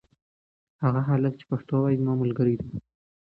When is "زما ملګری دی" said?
2.01-2.69